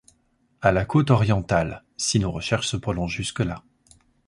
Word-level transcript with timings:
À 0.63 0.71
la 0.71 0.83
côte 0.83 1.11
orientale, 1.11 1.83
si 1.95 2.17
nos 2.19 2.31
recherches 2.31 2.65
se 2.65 2.75
prolongent 2.77 3.15
jusque-là. 3.17 3.61